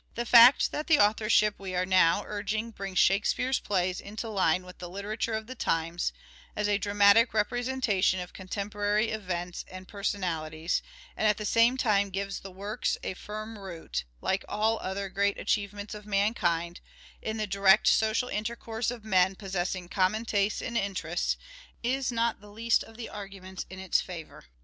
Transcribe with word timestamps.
The 0.15 0.25
fact 0.25 0.71
that 0.71 0.87
the 0.87 0.97
authorship 0.97 1.59
we 1.59 1.75
are 1.75 1.85
now 1.85 2.23
urging 2.25 2.71
brings" 2.71 2.97
Shakespeae's" 2.99 3.59
plays 3.69 4.01
into 4.01 4.29
line 4.29 4.63
with 4.65 4.79
the 4.79 4.89
literature 4.89 5.35
of 5.35 5.45
the 5.45 5.53
times, 5.53 6.11
as 6.55 6.67
a 6.67 6.79
dramatic 6.79 7.35
representation 7.35 8.19
of 8.19 8.33
contemporary 8.33 9.11
events 9.11 9.63
and 9.69 9.87
person 9.87 10.21
alities, 10.23 10.81
and 11.15 11.27
at 11.27 11.37
the 11.37 11.45
same 11.45 11.77
time 11.77 12.09
gives 12.09 12.39
the 12.39 12.49
works 12.49 12.97
a 13.03 13.13
firm 13.13 13.59
root, 13.59 14.03
like 14.21 14.43
all 14.49 14.79
the 14.79 14.85
other 14.85 15.07
great 15.07 15.37
achievements 15.37 15.93
of 15.93 16.07
mankind, 16.07 16.81
in 17.21 17.37
the 17.37 17.45
direct 17.45 17.85
social 17.85 18.29
intercourse 18.29 18.89
of 18.89 19.05
men 19.05 19.35
possessing 19.35 19.87
common 19.87 20.25
tastes 20.25 20.63
and 20.63 20.79
interests, 20.79 21.37
is 21.83 22.11
not 22.11 22.41
the 22.41 22.49
least 22.49 22.83
of 22.83 22.97
the 22.97 23.07
arguments 23.07 23.67
in 23.69 23.77
its 23.77 24.01
favour. 24.01 24.45